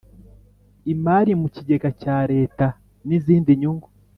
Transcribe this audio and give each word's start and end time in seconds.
imari 0.93 1.31
mu 1.41 1.47
kigega 1.55 1.89
cya 2.01 2.17
Leta 2.31 2.65
n 3.07 3.09
izindi 3.17 3.51
nyungu 3.61 3.87